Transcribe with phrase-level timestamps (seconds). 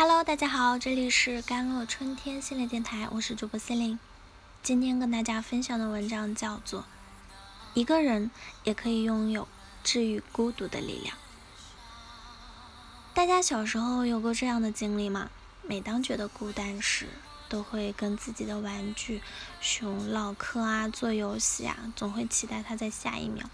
[0.00, 3.98] Hello，大家好，这里是甘露春天系列电台，我是主播 C 琳。
[4.62, 6.82] 今天跟大家分享的文章叫做
[7.74, 8.30] 《一个人
[8.62, 9.48] 也可以拥有
[9.82, 11.16] 治愈孤独的力量》。
[13.12, 15.30] 大家小时候有过这样的经历吗？
[15.62, 17.08] 每当觉得孤单时，
[17.48, 19.20] 都会跟自己的玩具
[19.60, 23.50] 熊唠嗑啊，做游戏啊，总会期待它在下一秒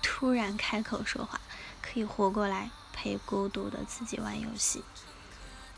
[0.00, 1.38] 突然开口说话，
[1.82, 4.82] 可以活过来陪孤独的自己玩游戏。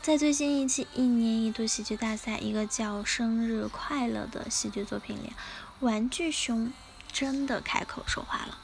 [0.05, 5.33] 在最新一期一年一度喜剧大赛，一个叫《生日快乐》的喜剧作品里，
[5.79, 6.71] 玩具熊
[7.11, 8.55] 真的开口说话了，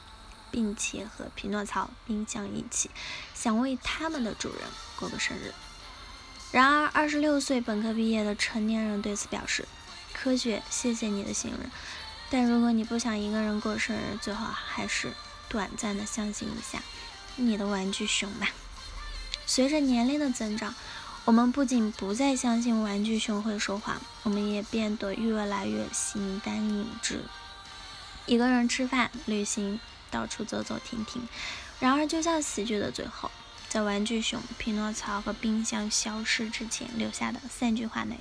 [0.52, 2.92] 并且和匹诺曹、冰箱一起
[3.34, 4.60] 想为他们的主人
[4.94, 5.52] 过个生日。
[6.52, 9.66] 然而，二十六岁本科毕业的成年人对此表示
[10.14, 11.68] ：“科学，谢谢你的信任，
[12.30, 15.12] 但如果你不想一个人过生日，最好还是
[15.48, 16.80] 短暂的相信一下
[17.34, 18.46] 你的玩具熊吧。”
[19.44, 20.72] 随着年龄的增长。
[21.24, 27.24] 我们不仅不再相信玩具熊会说话，我们也变得越来越形单影只，
[28.26, 29.78] 一个人吃饭、旅行、
[30.10, 31.22] 到处走走停停。
[31.78, 33.30] 然而，就像喜剧的最后，
[33.68, 38.20] 在玩具熊、匹诺曹和冰箱消失之前留下的三句话那样：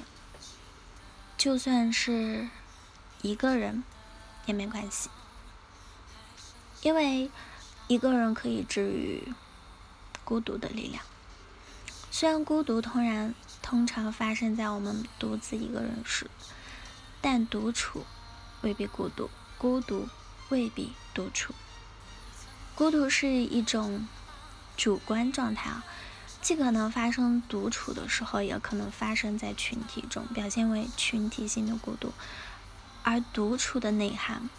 [1.36, 2.50] 就算是
[3.24, 3.84] 一个人
[4.46, 5.10] 也没关系，
[6.84, 7.32] 因为
[7.88, 9.34] 一个人可以治愈
[10.24, 11.04] 孤独的力量。
[12.14, 16.30] 虽然孤独通然通常发生在我们独自一个人时，
[17.22, 18.06] 但独处
[18.62, 20.10] 未必孤独，孤独
[20.50, 21.56] 未必独处。
[22.76, 24.08] 孤独是一种
[24.76, 25.86] 主观状态啊，
[26.42, 32.12] 既可能发生独处的时候，也可能发生在群体中，表现为群体性的孤独。
[33.04, 34.50] 而独处的内涵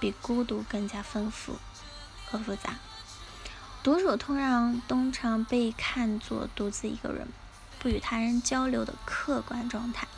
[0.00, 1.58] 比孤独更加丰富
[2.26, 2.78] 和复杂。
[3.84, 7.28] 独处通常通常被看作独自一个人，
[7.78, 10.08] 不与他人交流的客观状态，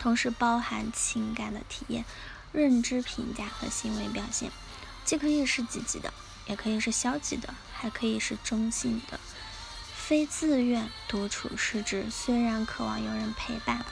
[0.00, 2.06] 同时包含情感的体验、
[2.50, 4.50] 认知评价和行为表现，
[5.04, 6.14] 既可以是积极的，
[6.46, 9.20] 也可以是消极的，还可以是中性的。
[9.94, 13.84] 非自愿独处是指虽然渴望有人陪伴，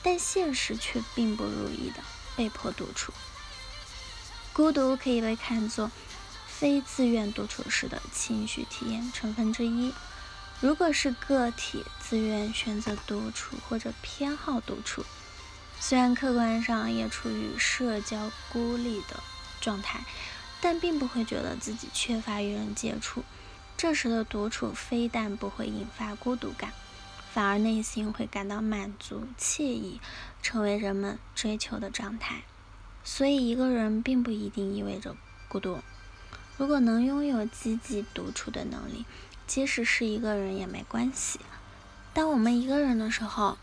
[0.00, 1.96] 但现实却并不如意的
[2.36, 3.12] 被迫独处。
[4.52, 5.90] 孤独可以被看作。
[6.64, 9.92] 非自愿独处时的情绪体验成分之一。
[10.62, 15.04] 如果是个体自愿选择独处或者偏好独处，
[15.78, 19.22] 虽然客观上也处于社交孤立的
[19.60, 20.06] 状态，
[20.62, 23.24] 但并不会觉得自己缺乏与人接触。
[23.76, 26.72] 这时的独处非但不会引发孤独感，
[27.30, 30.00] 反而内心会感到满足、惬意，
[30.42, 32.44] 成为人们追求的状态。
[33.04, 35.14] 所以，一个人并不一定意味着
[35.46, 35.80] 孤独。
[36.56, 39.04] 如果能拥有积极独处的能力，
[39.46, 41.40] 即使是一个人也没关系。
[42.12, 43.58] 当我们一个人的时候，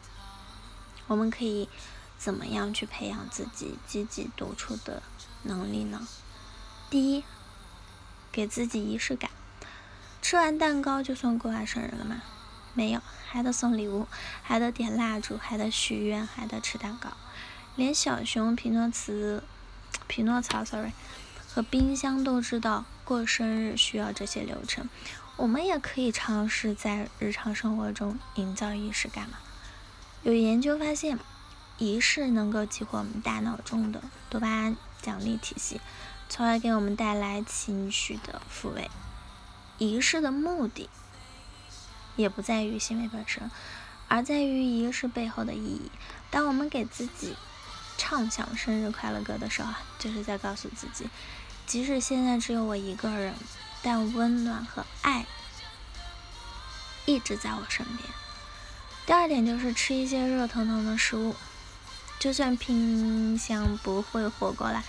[1.07, 1.69] 我们可以
[2.17, 5.01] 怎么样去培养自己积极独处的
[5.43, 6.05] 能力呢？
[6.89, 7.23] 第一，
[8.31, 9.31] 给自己仪式感。
[10.21, 12.21] 吃完蛋糕就算过完生日了吗？
[12.73, 14.07] 没有，还得送礼物，
[14.43, 17.09] 还得点蜡烛，还得许愿，还得吃蛋糕。
[17.77, 19.43] 连小熊匹诺茨，
[20.07, 20.91] 匹诺曹，sorry。
[21.53, 24.87] 和冰箱都知道过生日需要这些流程，
[25.35, 29.37] 我们也可以尝试在日常生活中营造仪式感嘛。
[30.23, 31.19] 有研究发现，
[31.77, 35.81] 仪式能够激活我们大脑中的多巴胺奖励体系，
[36.29, 38.89] 从而给我们带来情绪的抚慰。
[39.77, 40.89] 仪式的目的
[42.15, 43.51] 也不在于行为本身，
[44.07, 45.91] 而在于仪式背后的意义。
[46.29, 47.35] 当我们给自己
[48.03, 51.07] 唱响生日快乐歌的时候，就是在告诉自己。
[51.67, 53.35] 即使现在只有我一个人，
[53.83, 55.27] 但温暖和爱
[57.05, 58.09] 一直在我身边。
[59.05, 61.35] 第二点就是吃一些热腾腾的食物，
[62.17, 64.83] 就算冰箱不会活过来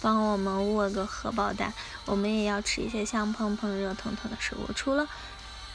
[0.00, 1.74] 帮我们握个荷包蛋，
[2.06, 4.72] 我们也要吃一些香喷喷、热腾腾的食物。
[4.74, 5.06] 除了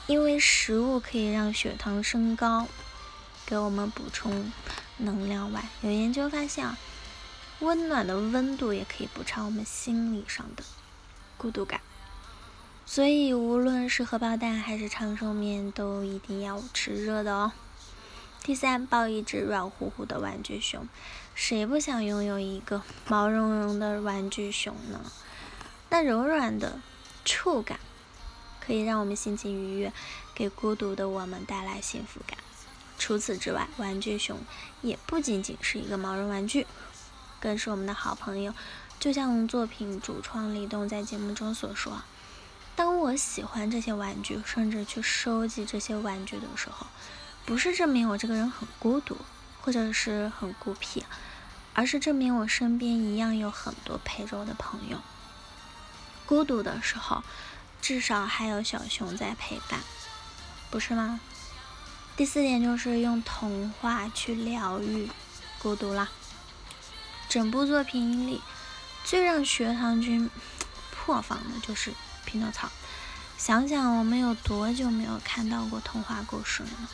[0.08, 2.68] 因为食物可以让血糖升高，
[3.46, 4.52] 给我们补充
[5.00, 6.78] 能量外，有研究发现啊。
[7.62, 10.64] 温暖的温度也可以补偿我们心理上的
[11.38, 11.82] 孤独感，
[12.86, 17.52] 所以无论是荷包蛋还是长寿面，都一定要吃热的哦。
[18.42, 20.88] 第三，抱一只软乎乎的玩具熊，
[21.36, 25.02] 谁不想拥有一个毛茸茸的玩具熊呢？
[25.90, 26.80] 那柔软的
[27.26, 27.78] 触感
[28.62, 29.92] 可以让我们心情愉悦，
[30.34, 32.38] 给孤独的我们带来幸福感。
[33.00, 34.38] 除此之外，玩具熊
[34.82, 36.68] 也不仅仅是一个毛绒玩具。
[37.40, 38.54] 更是我们的好朋友，
[39.00, 42.04] 就像作品主创李栋在节目中所说
[42.76, 46.86] ：“当我喜欢这些玩具，甚至去收集这些玩具的时候，
[47.46, 49.18] 不是证明我这个人很孤独，
[49.62, 51.06] 或者是很孤僻，
[51.74, 55.00] 而是证明我身边一样有很多陪着我的朋友。
[56.26, 57.24] 孤独的时候，
[57.82, 59.80] 至少还有小熊在陪伴，
[60.70, 61.22] 不是吗？
[62.20, 65.10] 第四点就是用童话去疗愈
[65.58, 66.10] 孤独啦。
[67.30, 68.42] 整部作品里，
[69.06, 70.30] 最让学堂君
[70.92, 71.94] 破防的就是
[72.26, 72.70] 匹诺曹。
[73.38, 76.90] 想想我们有多久没有看到过童话故事了呢？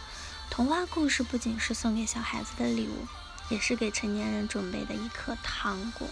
[0.52, 3.08] 童话故事不仅是送给小孩子的礼物，
[3.50, 6.08] 也是给成年人准备的一颗糖果。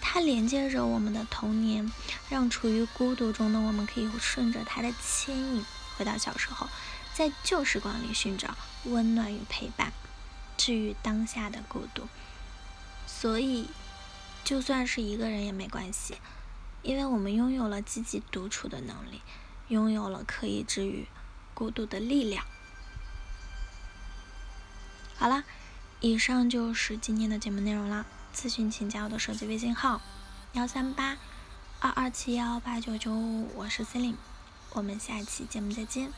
[0.00, 1.92] 它连接着我们的童年，
[2.28, 5.64] 让处于孤独中的我们可以顺着它的牵引
[5.96, 6.68] 回到小时候，
[7.20, 9.92] 在旧时光里寻找温暖与陪伴，
[10.56, 12.08] 治愈当下的孤独。
[13.06, 13.68] 所以，
[14.42, 16.16] 就算是一个人也没关系，
[16.80, 19.20] 因为我们拥有了积极独处的能力，
[19.68, 21.06] 拥有了可以治愈
[21.52, 22.42] 孤独的力量。
[25.18, 25.44] 好了，
[26.00, 28.06] 以上就是今天的节目内容了。
[28.34, 30.00] 咨询请加我的手机微信号：
[30.54, 31.18] 幺三八
[31.80, 34.18] 二二七幺八九九五，我是 c e l i n e
[34.70, 36.10] 我们下期节目再见。